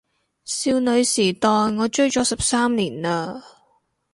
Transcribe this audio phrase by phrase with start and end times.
[0.45, 1.47] 少女時代
[1.77, 3.39] 我追咗十三年喇